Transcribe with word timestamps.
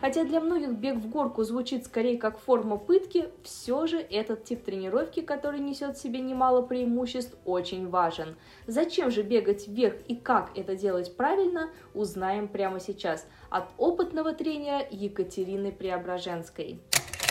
Хотя 0.00 0.22
для 0.24 0.40
многих 0.40 0.74
бег 0.74 0.96
в 0.96 1.08
горку 1.08 1.42
звучит 1.42 1.84
скорее 1.84 2.18
как 2.18 2.38
форма 2.38 2.76
пытки, 2.76 3.30
все 3.42 3.86
же 3.86 3.98
этот 3.98 4.44
тип 4.44 4.62
тренировки, 4.64 5.20
который 5.20 5.58
несет 5.58 5.96
в 5.96 6.00
себе 6.00 6.20
немало 6.20 6.62
преимуществ, 6.62 7.36
очень 7.44 7.88
важен. 7.88 8.36
Зачем 8.68 9.10
же 9.10 9.22
бегать 9.22 9.66
вверх 9.66 9.96
и 10.06 10.14
как 10.14 10.50
это 10.56 10.76
делать 10.76 11.16
правильно, 11.16 11.70
узнаем 11.94 12.46
прямо 12.46 12.78
сейчас 12.78 13.26
от 13.50 13.64
опытного 13.76 14.32
тренера 14.34 14.86
Екатерины 14.88 15.72
Преображенской. 15.72 16.78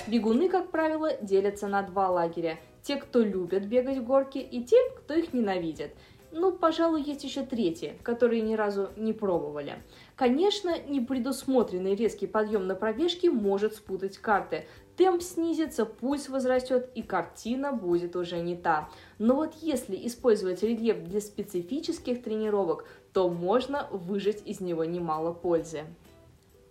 Бегуны, 0.07 0.49
как 0.49 0.69
правило, 0.69 1.13
делятся 1.21 1.67
на 1.67 1.81
два 1.83 2.09
лагеря. 2.09 2.57
Те, 2.81 2.97
кто 2.97 3.21
любят 3.21 3.65
бегать 3.65 3.97
в 3.97 4.05
горки, 4.05 4.37
и 4.37 4.63
те, 4.63 4.77
кто 4.97 5.13
их 5.13 5.33
ненавидит. 5.33 5.91
Ну, 6.31 6.51
пожалуй, 6.51 7.01
есть 7.01 7.23
еще 7.23 7.43
третьи, 7.43 7.97
которые 8.03 8.41
ни 8.41 8.55
разу 8.55 8.89
не 8.97 9.13
пробовали. 9.13 9.81
Конечно, 10.17 10.75
непредусмотренный 10.79 11.93
резкий 11.93 12.25
подъем 12.25 12.65
на 12.65 12.73
пробежке 12.73 13.29
может 13.29 13.75
спутать 13.75 14.17
карты. 14.17 14.65
Темп 14.95 15.21
снизится, 15.21 15.85
пульс 15.85 16.27
возрастет 16.27 16.89
и 16.95 17.03
картина 17.03 17.71
будет 17.71 18.15
уже 18.15 18.39
не 18.39 18.55
та. 18.55 18.89
Но 19.19 19.35
вот 19.35 19.53
если 19.61 19.95
использовать 20.07 20.63
рельеф 20.63 21.03
для 21.03 21.21
специфических 21.21 22.23
тренировок, 22.23 22.85
то 23.13 23.29
можно 23.29 23.87
выжать 23.91 24.41
из 24.43 24.59
него 24.59 24.85
немало 24.85 25.33
пользы. 25.33 25.83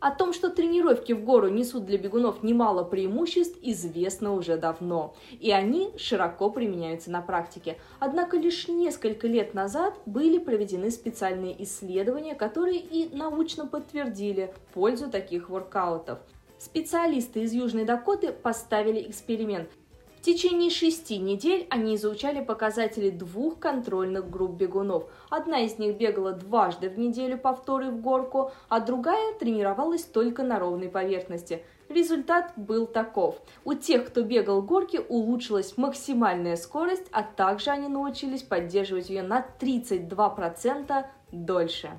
О 0.06 0.12
том, 0.12 0.32
что 0.32 0.50
тренировки 0.50 1.12
в 1.12 1.24
гору 1.24 1.48
несут 1.48 1.84
для 1.84 1.98
бегунов 1.98 2.44
немало 2.44 2.84
преимуществ, 2.84 3.58
известно 3.60 4.34
уже 4.34 4.56
давно, 4.56 5.16
и 5.32 5.50
они 5.50 5.90
широко 5.98 6.48
применяются 6.48 7.10
на 7.10 7.22
практике. 7.22 7.76
Однако 7.98 8.36
лишь 8.36 8.68
несколько 8.68 9.27
лет 9.27 9.52
назад 9.52 9.94
были 10.06 10.38
проведены 10.38 10.92
специальные 10.92 11.60
исследования, 11.64 12.36
которые 12.36 12.78
и 12.78 13.12
научно 13.16 13.66
подтвердили 13.66 14.54
пользу 14.74 15.10
таких 15.10 15.50
воркаутов. 15.50 16.20
Специалисты 16.56 17.40
из 17.40 17.52
Южной 17.52 17.84
Дакоты 17.84 18.30
поставили 18.30 19.10
эксперимент– 19.10 19.68
в 20.27 20.28
течение 20.28 20.70
шести 20.70 21.19
недель 21.19 21.69
они 21.70 21.94
изучали 21.94 22.44
показатели 22.44 23.10
двух 23.10 23.60
контрольных 23.60 24.28
групп 24.28 24.56
бегунов. 24.56 25.05
Одна 25.30 25.60
из 25.60 25.78
них 25.78 25.98
бегала 25.98 26.33
дважды 26.33 26.91
в 26.91 26.98
неделю 26.98 27.38
повторы 27.38 27.92
в 27.92 28.00
горку, 28.00 28.50
а 28.68 28.80
другая 28.80 29.34
тренировалась 29.34 30.02
только 30.02 30.42
на 30.42 30.58
ровной 30.58 30.88
поверхности. 30.88 31.62
Результат 31.88 32.55
был 32.56 32.88
таков. 32.88 33.41
У 33.64 33.74
тех, 33.74 34.05
кто 34.05 34.22
бегал 34.22 34.62
горки, 34.62 35.00
улучшилась 35.08 35.78
максимальная 35.78 36.56
скорость, 36.56 37.06
а 37.12 37.22
также 37.22 37.70
они 37.70 37.86
научились 37.86 38.42
поддерживать 38.42 39.11
ее 39.11 39.22
на 39.22 39.46
32% 39.61 41.05
дольше. 41.30 41.92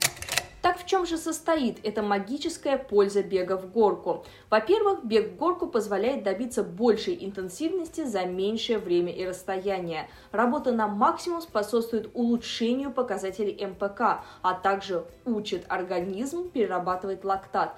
Так 0.61 0.79
в 0.79 0.85
чем 0.85 1.05
же 1.05 1.17
состоит 1.17 1.79
эта 1.83 2.01
магическая 2.01 2.77
польза 2.77 3.21
бега 3.23 3.57
в 3.57 3.71
горку? 3.71 4.25
Во-первых, 4.49 5.05
бег 5.05 5.33
в 5.33 5.35
горку 5.35 5.67
позволяет 5.67 6.23
добиться 6.23 6.63
большей 6.63 7.17
интенсивности 7.23 8.03
за 8.03 8.25
меньшее 8.25 8.79
время 8.79 9.13
и 9.13 9.25
расстояние. 9.25 10.09
Работа 10.31 10.71
на 10.71 10.87
максимум 10.87 11.41
способствует 11.41 12.09
улучшению 12.13 12.91
показателей 12.91 13.65
МПК, 13.65 14.23
а 14.41 14.53
также 14.53 15.05
учит 15.25 15.65
организм 15.69 16.49
перерабатывать 16.49 17.23
лактат, 17.23 17.77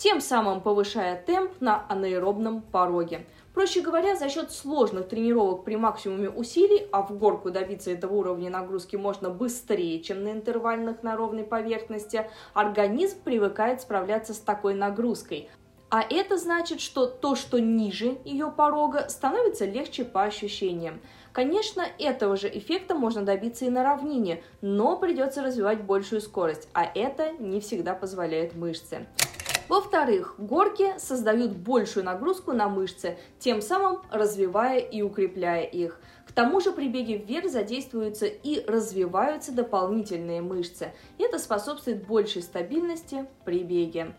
тем 0.00 0.22
самым 0.22 0.62
повышая 0.62 1.22
темп 1.26 1.60
на 1.60 1.84
анаэробном 1.90 2.62
пороге. 2.62 3.26
Проще 3.52 3.82
говоря, 3.82 4.16
за 4.16 4.30
счет 4.30 4.50
сложных 4.50 5.08
тренировок 5.08 5.64
при 5.64 5.76
максимуме 5.76 6.30
усилий, 6.30 6.86
а 6.90 7.02
в 7.02 7.18
горку 7.18 7.50
добиться 7.50 7.90
этого 7.90 8.14
уровня 8.14 8.48
нагрузки 8.48 8.96
можно 8.96 9.28
быстрее, 9.28 10.00
чем 10.00 10.24
на 10.24 10.32
интервальных 10.32 11.02
на 11.02 11.16
ровной 11.16 11.44
поверхности, 11.44 12.30
организм 12.54 13.18
привыкает 13.22 13.82
справляться 13.82 14.32
с 14.32 14.38
такой 14.38 14.72
нагрузкой. 14.72 15.50
А 15.90 16.02
это 16.08 16.38
значит, 16.38 16.80
что 16.80 17.06
то, 17.06 17.34
что 17.34 17.60
ниже 17.60 18.16
ее 18.24 18.50
порога, 18.50 19.06
становится 19.10 19.66
легче 19.66 20.04
по 20.04 20.22
ощущениям. 20.22 21.00
Конечно, 21.32 21.84
этого 21.98 22.36
же 22.36 22.48
эффекта 22.48 22.94
можно 22.94 23.22
добиться 23.22 23.66
и 23.66 23.70
на 23.70 23.82
равнине, 23.82 24.42
но 24.62 24.96
придется 24.96 25.42
развивать 25.42 25.82
большую 25.82 26.22
скорость, 26.22 26.68
а 26.72 26.84
это 26.84 27.32
не 27.32 27.60
всегда 27.60 27.94
позволяет 27.94 28.54
мышцы. 28.54 29.06
Во-вторых, 29.70 30.34
горки 30.36 30.98
создают 30.98 31.52
большую 31.52 32.04
нагрузку 32.04 32.52
на 32.52 32.68
мышцы, 32.68 33.16
тем 33.38 33.62
самым 33.62 34.02
развивая 34.10 34.80
и 34.80 35.00
укрепляя 35.00 35.62
их. 35.62 36.00
К 36.26 36.32
тому 36.32 36.60
же 36.60 36.72
при 36.72 36.88
беге 36.88 37.18
вверх 37.18 37.48
задействуются 37.48 38.26
и 38.26 38.64
развиваются 38.66 39.52
дополнительные 39.52 40.42
мышцы. 40.42 40.92
Это 41.18 41.38
способствует 41.38 42.04
большей 42.04 42.42
стабильности 42.42 43.26
при 43.44 43.62
беге. 43.62 44.16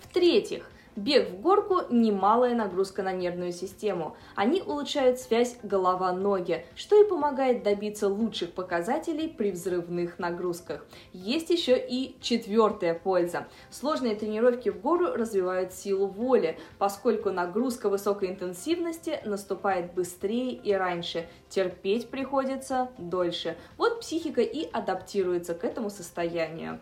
В-третьих, 0.00 0.70
Бег 0.98 1.30
в 1.30 1.40
горку– 1.40 1.82
немалая 1.90 2.56
нагрузка 2.56 3.04
на 3.04 3.12
нервную 3.12 3.52
систему. 3.52 4.16
Они 4.34 4.60
улучшают 4.60 5.20
связь 5.20 5.56
голова-ноги, 5.62 6.66
что 6.74 7.00
и 7.00 7.08
помогает 7.08 7.62
добиться 7.62 8.08
лучших 8.08 8.50
показателей 8.50 9.28
при 9.28 9.52
взрывных 9.52 10.18
нагрузках. 10.18 10.84
Есть 11.12 11.50
еще 11.50 11.78
и 11.78 12.16
четвертая 12.20 12.94
польза. 12.94 13.46
Сложные 13.70 14.16
тренировки 14.16 14.70
в 14.70 14.80
гору 14.80 15.12
развивают 15.14 15.72
силу 15.72 16.08
воли, 16.08 16.58
поскольку 16.78 17.30
нагрузка 17.30 17.88
высокой 17.88 18.30
интенсивности 18.30 19.20
наступает 19.24 19.94
быстрее 19.94 20.52
и 20.52 20.72
раньше. 20.72 21.28
Терпеть 21.48 22.10
приходится 22.10 22.88
дольше. 22.98 23.56
Вот 23.76 24.00
психика 24.00 24.40
и 24.40 24.68
адаптируется 24.72 25.54
к 25.54 25.62
этому 25.62 25.90
состоянию. 25.90 26.80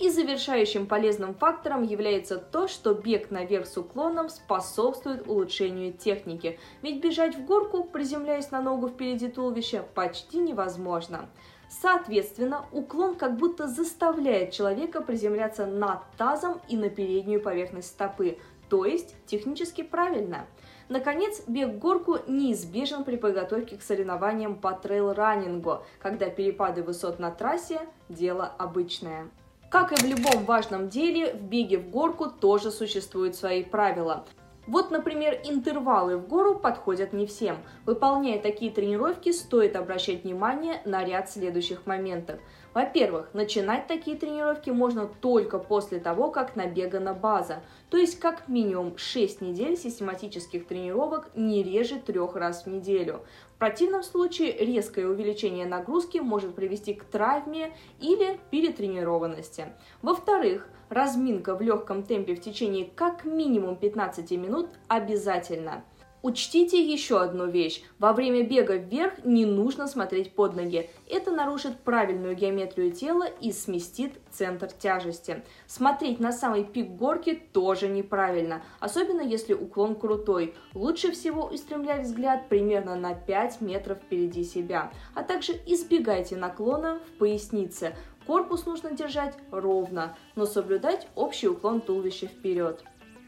И 0.00 0.08
завершающим 0.08 0.86
полезным 0.86 1.34
фактором 1.34 1.82
является 1.82 2.38
то, 2.38 2.68
что 2.68 2.94
бег 2.94 3.30
наверх 3.30 3.66
с 3.66 3.76
уклоном 3.76 4.30
способствует 4.30 5.28
улучшению 5.28 5.92
техники, 5.92 6.58
ведь 6.80 7.02
бежать 7.02 7.36
в 7.36 7.44
горку, 7.44 7.84
приземляясь 7.84 8.50
на 8.50 8.62
ногу 8.62 8.88
впереди 8.88 9.28
туловища, 9.28 9.84
почти 9.94 10.38
невозможно. 10.38 11.28
Соответственно, 11.68 12.64
уклон 12.72 13.14
как 13.14 13.36
будто 13.36 13.68
заставляет 13.68 14.52
человека 14.52 15.02
приземляться 15.02 15.66
над 15.66 16.00
тазом 16.16 16.62
и 16.66 16.78
на 16.78 16.88
переднюю 16.88 17.42
поверхность 17.42 17.88
стопы, 17.88 18.38
то 18.70 18.86
есть 18.86 19.14
технически 19.26 19.82
правильно. 19.82 20.46
Наконец, 20.88 21.42
бег 21.46 21.74
в 21.74 21.78
горку 21.78 22.16
неизбежен 22.26 23.04
при 23.04 23.16
подготовке 23.16 23.76
к 23.76 23.82
соревнованиям 23.82 24.56
по 24.56 24.72
трейл-раннингу, 24.72 25.82
когда 26.00 26.30
перепады 26.30 26.82
высот 26.82 27.18
на 27.18 27.30
трассе– 27.30 27.82
дело 28.08 28.50
обычное. 28.58 29.28
Как 29.70 29.92
и 29.92 29.94
в 29.94 30.04
любом 30.04 30.44
важном 30.46 30.88
деле, 30.88 31.32
в 31.32 31.42
беге 31.42 31.78
в 31.78 31.90
горку 31.90 32.26
тоже 32.28 32.72
существуют 32.72 33.36
свои 33.36 33.62
правила. 33.62 34.24
Вот, 34.66 34.90
например, 34.90 35.40
интервалы 35.44 36.16
в 36.16 36.28
гору 36.28 36.54
подходят 36.54 37.12
не 37.12 37.26
всем. 37.26 37.58
Выполняя 37.86 38.40
такие 38.40 38.70
тренировки, 38.70 39.32
стоит 39.32 39.74
обращать 39.76 40.24
внимание 40.24 40.80
на 40.84 41.04
ряд 41.04 41.30
следующих 41.30 41.86
моментов– 41.86 42.38
во-первых, 42.72 43.34
начинать 43.34 43.88
такие 43.88 44.16
тренировки 44.16 44.70
можно 44.70 45.06
только 45.06 45.58
после 45.58 45.98
того, 45.98 46.30
как 46.30 46.54
набегана 46.54 47.14
база, 47.14 47.64
то 47.90 47.96
есть 47.96 48.20
как 48.20 48.48
минимум 48.48 48.96
6 48.96 49.40
недель 49.40 49.76
систематических 49.76 50.66
тренировок 50.66 51.30
не 51.34 51.64
реже 51.64 51.98
трех 51.98 52.36
раз 52.36 52.64
в 52.64 52.68
неделю. 52.68 53.22
В 53.56 53.58
противном 53.58 54.04
случае 54.04 54.52
резкое 54.52 55.06
увеличение 55.08 55.66
нагрузки 55.66 56.18
может 56.18 56.54
привести 56.54 56.94
к 56.94 57.02
травме 57.02 57.76
или 57.98 58.38
перетренированности. 58.52 59.72
Во-вторых, 60.00 60.68
разминка 60.90 61.54
в 61.54 61.62
легком 61.62 62.02
темпе 62.02 62.34
в 62.34 62.40
течение 62.40 62.84
как 62.84 63.24
минимум 63.24 63.76
15 63.76 64.30
минут 64.32 64.68
обязательно– 64.88 65.82
Учтите 66.22 66.82
еще 66.82 67.22
одну 67.22 67.46
вещь. 67.46 67.82
Во 67.98 68.12
время 68.12 68.42
бега 68.42 68.76
вверх 68.76 69.24
не 69.24 69.46
нужно 69.46 69.86
смотреть 69.86 70.34
под 70.34 70.54
ноги. 70.54 70.90
Это 71.08 71.30
нарушит 71.30 71.80
правильную 71.80 72.36
геометрию 72.36 72.92
тела 72.92 73.24
и 73.24 73.52
сместит 73.52 74.12
центр 74.30 74.70
тяжести. 74.70 75.42
Смотреть 75.66 76.20
на 76.20 76.32
самый 76.32 76.64
пик 76.64 76.90
горки 76.90 77.40
тоже 77.52 77.88
неправильно, 77.88 78.62
особенно 78.80 79.22
если 79.22 79.54
уклон 79.54 79.94
крутой. 79.94 80.54
Лучше 80.74 81.10
всего 81.12 81.46
устремлять 81.46 82.02
взгляд 82.02 82.50
примерно 82.50 82.96
на 82.96 83.14
5 83.14 83.62
метров 83.62 83.98
впереди 83.98 84.44
себя, 84.44 84.92
а 85.14 85.22
также 85.22 85.52
избегайте 85.66 86.36
наклона 86.36 87.00
в 87.06 87.18
пояснице. 87.18 87.96
Корпус 88.26 88.66
нужно 88.66 88.92
держать 88.92 89.34
ровно, 89.50 90.16
но 90.36 90.44
соблюдать 90.44 91.08
общий 91.14 91.48
уклон 91.48 91.80
туловища 91.80 92.26
вперед. 92.26 92.84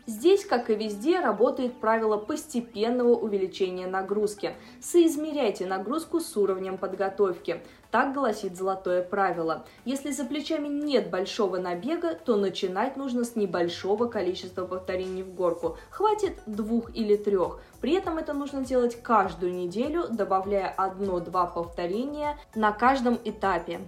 Здесь, 0.07 0.45
как 0.45 0.69
и 0.69 0.75
везде, 0.75 1.21
работает 1.21 1.75
правило 1.75 2.17
постепенного 2.17 3.15
увеличения 3.15 3.87
нагрузки. 3.87 4.55
Соизмеряйте 4.81 5.65
нагрузку 5.65 6.19
с 6.19 6.37
уровнем 6.37 6.77
подготовки. 6.77 7.63
Так 7.93 8.13
гласит 8.15 8.57
золотое 8.57 9.03
правило. 9.03 9.65
Если 9.85 10.11
за 10.11 10.25
плечами 10.25 10.67
нет 10.67 11.11
большого 11.11 11.59
набега, 11.59 12.15
то 12.15 12.37
начинать 12.37 12.97
нужно 12.97 13.23
с 13.23 13.37
небольшого 13.37 14.07
количества 14.07 14.65
повторений 14.65 15.23
в 15.23 15.35
горку. 15.35 15.77
Хватит 15.91 16.39
двух 16.47 16.95
или 16.97 17.17
трех. 17.17 17.61
При 17.81 17.93
этом 17.93 18.19
это 18.19 18.33
нужно 18.33 18.65
делать 18.65 19.01
каждую 19.03 19.55
неделю, 19.55 20.07
добавляя 20.11 20.69
одно-два 20.71 21.47
повторения 21.47 22.39
на 22.55 22.73
каждом 22.73 23.19
этапе. 23.25 23.81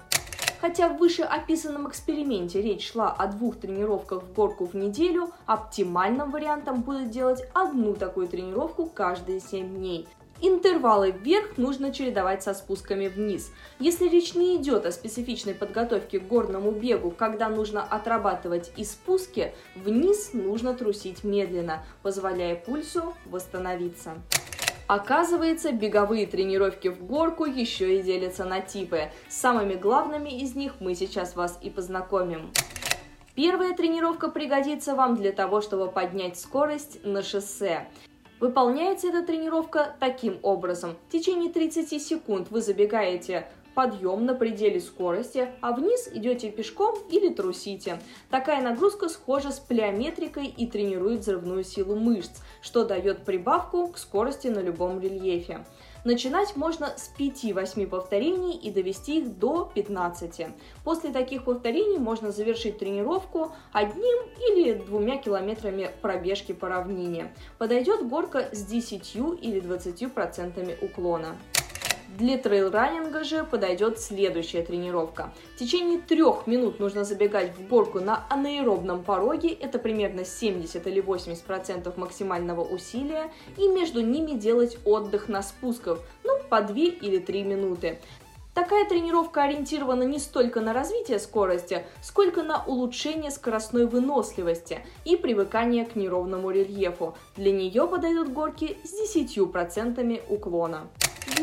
Хотя 0.64 0.88
в 0.88 0.96
вышеописанном 0.96 1.90
эксперименте 1.90 2.62
речь 2.62 2.90
шла 2.90 3.12
о 3.12 3.26
двух 3.26 3.60
тренировках 3.60 4.22
в 4.22 4.32
горку 4.32 4.64
в 4.64 4.72
неделю, 4.72 5.28
оптимальным 5.44 6.30
вариантом 6.30 6.80
будет 6.80 7.10
делать 7.10 7.42
одну 7.52 7.92
такую 7.92 8.28
тренировку 8.28 8.86
каждые 8.86 9.40
7 9.40 9.74
дней. 9.76 10.08
Интервалы 10.40 11.10
вверх 11.10 11.58
нужно 11.58 11.92
чередовать 11.92 12.42
со 12.42 12.54
спусками 12.54 13.08
вниз. 13.08 13.52
Если 13.78 14.08
речь 14.08 14.34
не 14.34 14.56
идет 14.56 14.86
о 14.86 14.92
специфичной 14.92 15.54
подготовке 15.54 16.18
к 16.18 16.26
горному 16.26 16.70
бегу, 16.70 17.10
когда 17.10 17.50
нужно 17.50 17.82
отрабатывать 17.82 18.72
и 18.78 18.84
спуски, 18.84 19.52
вниз 19.74 20.30
нужно 20.32 20.72
трусить 20.72 21.24
медленно, 21.24 21.84
позволяя 22.02 22.56
пульсу 22.56 23.12
восстановиться. 23.26 24.14
Оказывается, 24.86 25.72
беговые 25.72 26.26
тренировки 26.26 26.88
в 26.88 27.04
горку 27.04 27.46
еще 27.46 27.98
и 27.98 28.02
делятся 28.02 28.44
на 28.44 28.60
типы. 28.60 29.10
С 29.28 29.36
самыми 29.36 29.74
главными 29.74 30.28
из 30.28 30.54
них 30.54 30.74
мы 30.80 30.94
сейчас 30.94 31.36
вас 31.36 31.58
и 31.62 31.70
познакомим. 31.70 32.52
Первая 33.34 33.74
тренировка 33.74 34.28
пригодится 34.28 34.94
вам 34.94 35.16
для 35.16 35.32
того, 35.32 35.60
чтобы 35.60 35.90
поднять 35.90 36.38
скорость 36.38 37.04
на 37.04 37.22
шоссе. 37.22 37.88
Выполняется 38.40 39.08
эта 39.08 39.22
тренировка 39.22 39.96
таким 39.98 40.38
образом. 40.42 40.96
В 41.08 41.12
течение 41.12 41.50
30 41.50 42.02
секунд 42.02 42.50
вы 42.50 42.60
забегаете 42.60 43.48
подъем 43.74 44.24
на 44.24 44.34
пределе 44.34 44.80
скорости, 44.80 45.48
а 45.60 45.72
вниз 45.72 46.08
идете 46.12 46.50
пешком 46.50 46.94
или 47.10 47.28
трусите. 47.28 48.00
Такая 48.30 48.62
нагрузка 48.62 49.08
схожа 49.08 49.50
с 49.50 49.58
плеометрикой 49.58 50.46
и 50.46 50.66
тренирует 50.66 51.20
взрывную 51.20 51.64
силу 51.64 51.96
мышц, 51.96 52.40
что 52.62 52.84
дает 52.84 53.24
прибавку 53.24 53.88
к 53.88 53.98
скорости 53.98 54.48
на 54.48 54.60
любом 54.60 55.00
рельефе. 55.00 55.64
Начинать 56.04 56.54
можно 56.54 56.92
с 56.98 57.10
5-8 57.18 57.86
повторений 57.86 58.56
и 58.58 58.70
довести 58.70 59.20
их 59.20 59.38
до 59.38 59.70
15. 59.74 60.48
После 60.84 61.10
таких 61.10 61.44
повторений 61.44 61.96
можно 61.96 62.30
завершить 62.30 62.78
тренировку 62.78 63.52
одним 63.72 64.18
или 64.50 64.74
двумя 64.74 65.16
километрами 65.16 65.90
пробежки 66.02 66.52
по 66.52 66.68
равнине. 66.68 67.32
Подойдет 67.56 68.06
горка 68.06 68.50
с 68.52 68.66
10 68.66 69.16
или 69.16 69.62
20% 69.62 70.84
уклона. 70.84 71.36
Для 72.16 72.38
трейл-раннинга 72.38 73.24
же 73.24 73.42
подойдет 73.42 73.98
следующая 73.98 74.62
тренировка. 74.62 75.32
В 75.56 75.58
течение 75.58 75.98
трех 75.98 76.46
минут 76.46 76.78
нужно 76.78 77.02
забегать 77.02 77.52
в 77.56 77.66
горку 77.66 77.98
на 77.98 78.24
анаэробном 78.30 79.02
пороге, 79.02 79.48
это 79.48 79.80
примерно 79.80 80.24
70 80.24 80.86
или 80.86 81.02
80% 81.02 81.44
процентов 81.44 81.96
максимального 81.96 82.60
усилия, 82.60 83.32
и 83.56 83.66
между 83.66 84.00
ними 84.00 84.38
делать 84.38 84.78
отдых 84.84 85.28
на 85.28 85.42
спусках, 85.42 85.98
ну, 86.22 86.38
по 86.48 86.60
2 86.60 86.76
или 86.76 87.18
3 87.18 87.42
минуты. 87.42 87.98
Такая 88.54 88.88
тренировка 88.88 89.42
ориентирована 89.42 90.04
не 90.04 90.20
столько 90.20 90.60
на 90.60 90.72
развитие 90.72 91.18
скорости, 91.18 91.84
сколько 92.00 92.44
на 92.44 92.62
улучшение 92.64 93.32
скоростной 93.32 93.86
выносливости 93.86 94.86
и 95.04 95.16
привыкание 95.16 95.84
к 95.84 95.96
неровному 95.96 96.52
рельефу. 96.52 97.16
Для 97.34 97.50
нее 97.50 97.88
подойдут 97.88 98.28
горки 98.28 98.78
с 98.84 99.16
10% 99.18 100.22
уклона. 100.28 100.86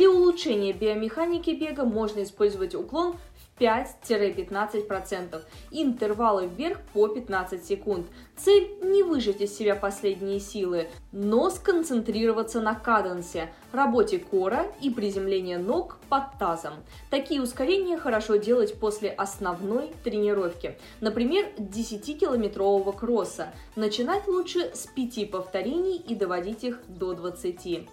Для 0.01 0.09
улучшения 0.09 0.73
биомеханики 0.73 1.51
бега 1.51 1.85
можно 1.85 2.23
использовать 2.23 2.73
уклон 2.73 3.17
в 3.35 3.61
5-15%, 3.61 5.39
интервалы 5.69 6.47
вверх 6.47 6.79
по 6.91 7.07
15 7.07 7.63
секунд. 7.63 8.07
Цель 8.35 8.79
не 8.81 9.03
выжать 9.03 9.41
из 9.41 9.55
себя 9.55 9.75
последние 9.75 10.39
силы, 10.39 10.89
но 11.11 11.51
сконцентрироваться 11.51 12.61
на 12.61 12.73
каденсе, 12.73 13.53
работе 13.71 14.17
кора 14.17 14.65
и 14.81 14.89
приземлении 14.89 15.57
ног 15.57 15.99
под 16.09 16.23
тазом. 16.39 16.73
Такие 17.11 17.39
ускорения 17.39 17.99
хорошо 17.99 18.37
делать 18.37 18.79
после 18.79 19.11
основной 19.11 19.91
тренировки, 20.03 20.79
например, 20.99 21.45
10-километрового 21.59 22.97
кросса. 22.97 23.53
Начинать 23.75 24.27
лучше 24.27 24.71
с 24.73 24.87
5 24.87 25.29
повторений 25.29 25.97
и 25.97 26.15
доводить 26.15 26.63
их 26.63 26.79
до 26.87 27.13
20. 27.13 27.87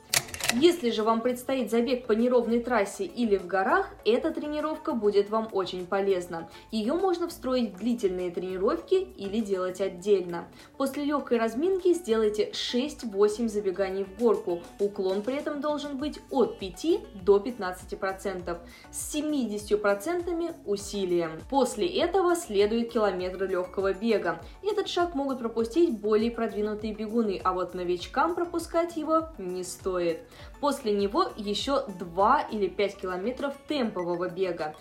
Если 0.54 0.90
же 0.90 1.02
вам 1.02 1.20
предстоит 1.20 1.70
забег 1.70 2.06
по 2.06 2.12
неровной 2.12 2.60
трассе 2.60 3.04
или 3.04 3.36
в 3.36 3.46
горах, 3.46 3.90
эта 4.06 4.30
тренировка 4.30 4.92
будет 4.92 5.28
вам 5.28 5.46
очень 5.52 5.86
полезна. 5.86 6.48
Ее 6.70 6.94
можно 6.94 7.28
встроить 7.28 7.74
в 7.74 7.78
длительные 7.78 8.30
тренировки 8.30 8.94
или 8.94 9.40
делать 9.40 9.82
отдельно. 9.82 10.48
После 10.78 11.04
легкой 11.04 11.38
разминки 11.38 11.92
сделайте 11.92 12.50
6-8 12.52 13.48
забеганий 13.48 14.04
в 14.04 14.18
горку. 14.18 14.62
Уклон 14.78 15.20
при 15.20 15.36
этом 15.36 15.60
должен 15.60 15.98
быть 15.98 16.18
от 16.30 16.58
5 16.58 17.24
до 17.24 17.36
15%, 17.36 18.58
с 18.90 19.14
70% 19.14 20.54
усилием. 20.64 21.32
После 21.50 21.86
этого 21.88 22.34
следует 22.34 22.90
километр 22.90 23.44
легкого 23.44 23.92
бега. 23.92 24.40
Этот 24.62 24.88
шаг 24.88 25.14
могут 25.14 25.40
пропустить 25.40 26.00
более 26.00 26.30
продвинутые 26.30 26.94
бегуны, 26.94 27.38
а 27.44 27.52
вот 27.52 27.74
новичкам 27.74 28.34
пропускать 28.34 28.96
его 28.96 29.28
не 29.36 29.62
стоит. 29.62 30.20
После 30.60 30.92
него 30.92 31.26
еще 31.36 31.84
2 31.86 32.40
или 32.50 32.68
5 32.68 32.96
километров 32.96 33.54
темпового 33.68 34.28
бега. 34.28 34.74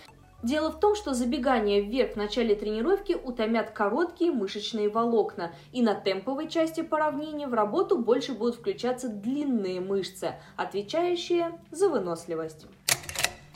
Дело 0.44 0.71
в 0.71 0.80
том, 0.80 0.95
что 0.95 1.13
забегание 1.13 1.81
вверх 1.81 2.13
в 2.13 2.15
начале 2.15 2.56
тренировки 2.56 3.13
утомят 3.13 3.71
короткие 3.71 4.31
мышечные 4.31 4.88
волокна, 4.88 5.51
и 5.74 5.81
на 5.81 5.95
темповой 5.95 6.48
части 6.48 6.81
по 6.81 7.00
равнине 7.00 7.48
в 7.48 7.56
работу 7.56 7.98
больше 7.98 8.33
будут 8.33 8.56
включаться 8.56 9.09
длинные 9.09 9.81
мышцы, 9.81 10.36
отвечающие 10.56 11.59
за 11.71 11.89
выносливость. 11.89 12.68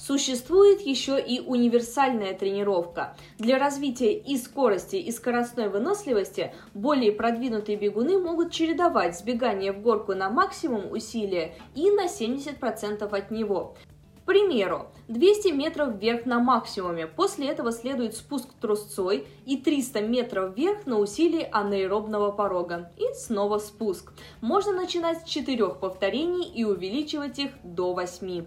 Существует 0.04 0.82
еще 0.82 1.22
и 1.22 1.42
универсальная 1.42 2.34
тренировка. 2.34 3.16
Для 3.38 3.60
развития 3.60 4.14
и 4.14 4.36
скорости, 4.36 4.96
и 4.96 5.12
скоростной 5.12 5.70
выносливости 5.70 6.56
более 6.74 7.12
продвинутые 7.12 7.78
бегуны 7.78 8.18
могут 8.18 8.52
чередовать 8.52 9.16
сбегание 9.16 9.72
в 9.72 9.82
горку 9.82 10.16
на 10.16 10.32
максимум 10.32 10.92
усилия 10.92 11.54
и 11.76 11.92
на 11.92 12.08
70% 12.08 13.04
от 13.04 13.30
него. 13.30 13.76
К 14.24 14.26
примеру, 14.26 14.88
200 15.08 15.50
метров 15.50 15.96
вверх 15.98 16.26
на 16.26 16.40
максимуме, 16.40 17.06
после 17.06 17.50
этого 17.50 17.72
следует 17.72 18.16
спуск 18.16 18.48
трусцой 18.60 19.28
и 19.46 19.58
300 19.58 20.02
метров 20.02 20.58
вверх 20.58 20.88
на 20.88 20.98
усилии 20.98 21.48
анаэробного 21.52 22.32
порога 22.32 22.92
и 22.98 23.14
снова 23.14 23.60
спуск. 23.60 24.14
Можно 24.42 24.72
начинать 24.74 25.22
с 25.22 25.30
4 25.30 25.76
повторений 25.76 26.50
и 26.50 26.64
увеличивать 26.64 27.38
их 27.38 27.52
до 27.64 27.94
8. 27.94 28.46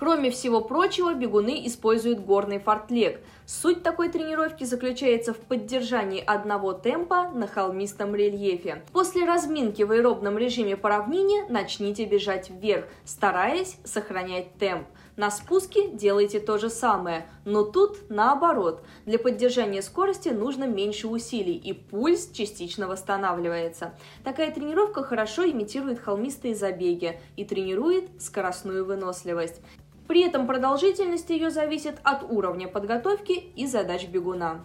Кроме 0.00 0.30
всего 0.30 0.62
прочего, 0.62 1.12
бегуны 1.12 1.66
используют 1.66 2.20
горный 2.20 2.58
фортлег. 2.58 3.20
Суть 3.44 3.82
такой 3.82 4.08
тренировки 4.08 4.64
заключается 4.64 5.34
в 5.34 5.36
поддержании 5.36 6.24
одного 6.24 6.72
темпа 6.72 7.28
на 7.34 7.46
холмистом 7.46 8.14
рельефе. 8.14 8.82
После 8.94 9.26
разминки 9.26 9.82
в 9.82 9.92
аэробном 9.92 10.38
режиме 10.38 10.78
по 10.78 10.88
равнине 10.88 11.44
начните 11.50 12.06
бежать 12.06 12.48
вверх, 12.48 12.86
стараясь 13.04 13.76
сохранять 13.84 14.54
темп. 14.54 14.86
На 15.16 15.30
спуске 15.30 15.88
делайте 15.88 16.40
то 16.40 16.56
же 16.56 16.70
самое, 16.70 17.26
но 17.44 17.62
тут 17.64 18.08
наоборот. 18.08 18.82
Для 19.04 19.18
поддержания 19.18 19.82
скорости 19.82 20.30
нужно 20.30 20.64
меньше 20.64 21.08
усилий, 21.08 21.56
и 21.56 21.74
пульс 21.74 22.30
частично 22.32 22.86
восстанавливается. 22.86 23.92
Такая 24.24 24.50
тренировка 24.50 25.02
хорошо 25.02 25.44
имитирует 25.44 25.98
холмистые 25.98 26.54
забеги 26.54 27.20
и 27.36 27.44
тренирует 27.44 28.08
скоростную 28.18 28.86
выносливость. 28.86 29.60
При 30.10 30.22
этом 30.22 30.48
продолжительность 30.48 31.30
ее 31.30 31.50
зависит 31.50 32.00
от 32.02 32.24
уровня 32.24 32.66
подготовки 32.66 33.30
и 33.30 33.64
задач 33.68 34.08
бегуна. 34.08 34.60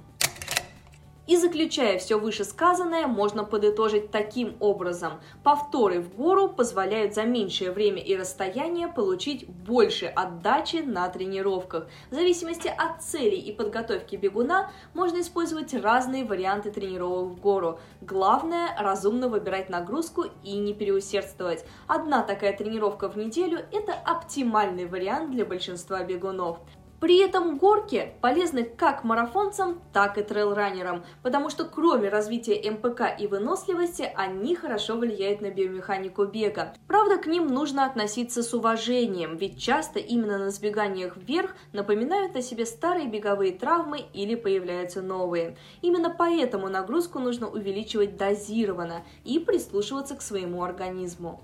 И 1.27 1.37
заключая 1.37 1.97
все 1.97 2.19
вышесказанное, 2.19 3.07
можно 3.07 3.43
подытожить 3.43 4.11
таким 4.11 4.55
образом. 4.59 5.13
Повторы 5.43 5.99
в 5.99 6.13
гору 6.15 6.49
позволяют 6.49 7.15
за 7.15 7.23
меньшее 7.23 7.71
время 7.71 7.99
и 7.99 8.15
расстояние 8.15 8.87
получить 8.87 9.47
больше 9.47 10.05
отдачи 10.05 10.77
на 10.77 11.09
тренировках. 11.09 11.87
В 12.11 12.15
зависимости 12.15 12.67
от 12.67 13.01
целей 13.01 13.39
и 13.39 13.51
подготовки 13.51 14.15
бегуна 14.15 14.71
можно 14.93 15.21
использовать 15.21 15.73
разные 15.73 16.25
варианты 16.25 16.69
тренировок 16.69 17.37
в 17.37 17.41
гору. 17.41 17.79
Главное– 18.01 18.75
разумно 18.79 19.27
выбирать 19.27 19.69
нагрузку 19.69 20.25
и 20.43 20.57
не 20.57 20.75
переусердствовать. 20.75 21.65
Одна 21.87 22.21
такая 22.21 22.55
тренировка 22.55 23.09
в 23.09 23.17
неделю– 23.17 23.61
это 23.71 23.93
оптимальный 23.93 24.85
вариант 24.85 25.31
для 25.31 25.43
большинства 25.43 26.03
бегунов. 26.03 26.59
При 27.05 27.19
этом 27.19 27.59
горки 27.59 28.13
полезны 28.19 28.63
как 28.63 29.03
марафонцам, 29.03 29.79
так 29.93 30.17
и 30.17 30.23
трейлранерам, 30.23 31.05
потому 31.21 31.51
что 31.51 31.63
кроме 31.63 32.09
развития 32.09 32.59
МПК 32.71 33.15
и 33.19 33.27
выносливости, 33.27 34.11
они 34.15 34.55
хорошо 34.55 34.95
влияют 34.95 35.39
на 35.39 35.51
биомеханику 35.51 36.25
бега. 36.25 36.73
Правда, 36.87 37.19
к 37.19 37.27
ним 37.27 37.45
нужно 37.45 37.85
относиться 37.85 38.41
с 38.41 38.51
уважением, 38.55 39.37
ведь 39.37 39.61
часто 39.61 39.99
именно 39.99 40.39
на 40.39 40.49
сбеганиях 40.49 41.15
вверх 41.15 41.55
напоминают 41.73 42.35
о 42.35 42.41
себе 42.41 42.65
старые 42.65 43.07
беговые 43.07 43.51
травмы 43.51 44.05
или 44.11 44.33
появляются 44.33 45.03
новые. 45.03 45.57
Именно 45.83 46.09
поэтому 46.09 46.69
нагрузку 46.69 47.19
нужно 47.19 47.47
увеличивать 47.47 48.17
дозированно 48.17 49.03
и 49.23 49.37
прислушиваться 49.37 50.15
к 50.15 50.23
своему 50.23 50.63
организму. 50.63 51.39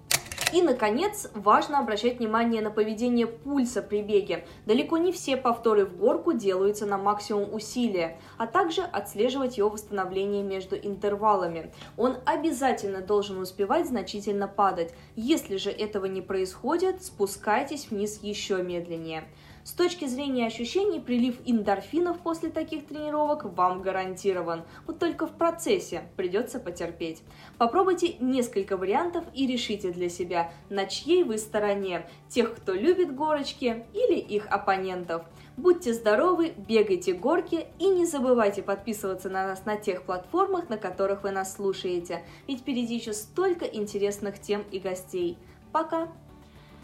И, 0.53 0.61
наконец, 0.61 1.29
важно 1.33 1.79
обращать 1.79 2.19
внимание 2.19 2.61
на 2.61 2.71
поведение 2.71 3.25
пульса 3.25 3.81
при 3.81 4.01
беге. 4.01 4.45
Далеко 4.65 4.97
не 4.97 5.11
все 5.11 5.37
повторы 5.37 5.85
в 5.85 5.95
горку 5.95 6.33
делаются 6.33 6.85
на 6.85 6.97
максимум 6.97 7.53
усилия, 7.53 8.17
а 8.37 8.47
также 8.47 8.81
отслеживать 8.81 9.57
его 9.57 9.69
восстановление 9.69 10.43
между 10.43 10.75
интервалами. 10.75 11.71
Он 11.95 12.17
обязательно 12.25 13.01
должен 13.01 13.39
успевать 13.39 13.87
значительно 13.87 14.47
падать. 14.47 14.93
Если 15.15 15.55
же 15.55 15.71
этого 15.71 16.05
не 16.05 16.21
происходит, 16.21 17.03
спускайтесь 17.03 17.89
вниз 17.89 18.19
еще 18.21 18.61
медленнее. 18.61 19.23
С 19.63 19.73
точки 19.73 20.05
зрения 20.05 20.47
ощущений, 20.47 20.99
прилив 20.99 21.39
эндорфинов 21.45 22.19
после 22.19 22.49
таких 22.49 22.87
тренировок 22.87 23.45
вам 23.45 23.81
гарантирован. 23.81 24.63
Вот 24.87 24.97
только 24.97 25.27
в 25.27 25.31
процессе 25.33 26.03
придется 26.17 26.59
потерпеть. 26.59 27.21
Попробуйте 27.59 28.15
несколько 28.19 28.75
вариантов 28.75 29.23
и 29.35 29.45
решите 29.45 29.91
для 29.91 30.09
себя, 30.09 30.51
на 30.69 30.85
чьей 30.85 31.23
вы 31.23 31.37
стороне. 31.37 32.07
Тех, 32.27 32.55
кто 32.55 32.73
любит 32.73 33.13
горочки 33.13 33.85
или 33.93 34.17
их 34.17 34.47
оппонентов. 34.47 35.25
Будьте 35.57 35.93
здоровы, 35.93 36.53
бегайте 36.57 37.13
горки 37.13 37.67
и 37.77 37.87
не 37.87 38.07
забывайте 38.07 38.63
подписываться 38.63 39.29
на 39.29 39.45
нас 39.45 39.65
на 39.65 39.77
тех 39.77 40.03
платформах, 40.03 40.69
на 40.69 40.77
которых 40.77 41.23
вы 41.23 41.31
нас 41.31 41.53
слушаете. 41.53 42.23
Ведь 42.47 42.61
впереди 42.61 42.95
еще 42.95 43.13
столько 43.13 43.65
интересных 43.65 44.39
тем 44.39 44.63
и 44.71 44.79
гостей. 44.79 45.37
Пока! 45.71 46.07